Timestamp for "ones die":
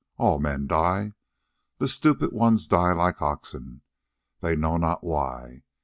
2.33-2.91